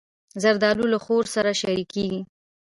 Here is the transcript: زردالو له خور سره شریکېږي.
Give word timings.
زردالو 0.43 0.85
له 0.93 0.99
خور 1.05 1.23
سره 1.35 1.49
شریکېږي. 1.61 2.21